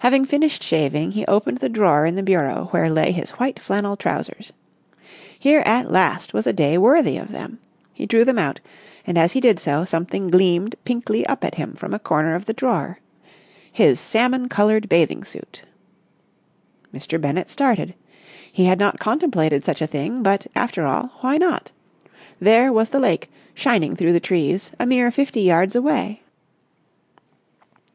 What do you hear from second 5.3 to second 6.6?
Here at last was a